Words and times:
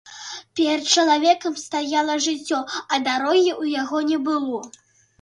Перад 0.59 0.85
чалавекам 0.95 1.59
стаяла 1.65 2.17
жыццё, 2.29 2.59
а 2.93 3.03
дарогі 3.11 3.51
ў 3.61 3.81
яго 3.81 4.07
не 4.11 4.17
было. 4.29 4.69